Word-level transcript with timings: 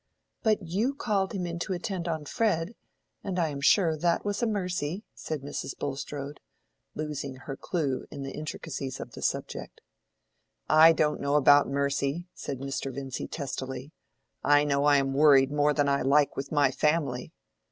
"But 0.41 0.63
you 0.63 0.95
called 0.95 1.31
him 1.33 1.45
in 1.45 1.59
to 1.59 1.73
attend 1.73 2.07
on 2.07 2.25
Fred, 2.25 2.73
and 3.23 3.37
I 3.37 3.49
am 3.49 3.61
sure 3.61 3.95
that 3.95 4.25
was 4.25 4.41
a 4.41 4.47
mercy," 4.47 5.05
said 5.13 5.41
Mrs. 5.43 5.77
Bulstrode, 5.77 6.39
losing 6.95 7.35
her 7.35 7.55
clew 7.55 8.07
in 8.09 8.23
the 8.23 8.31
intricacies 8.31 8.99
of 8.99 9.11
the 9.11 9.21
subject. 9.21 9.79
"I 10.67 10.91
don't 10.91 11.21
know 11.21 11.35
about 11.35 11.69
mercy," 11.69 12.25
said 12.33 12.61
Mr. 12.61 12.91
Vincy, 12.91 13.27
testily. 13.27 13.91
"I 14.43 14.63
know 14.63 14.85
I 14.85 14.97
am 14.97 15.13
worried 15.13 15.51
more 15.51 15.71
than 15.71 15.87
I 15.87 16.01
like 16.01 16.35
with 16.35 16.51
my 16.51 16.71
family. 16.71 17.31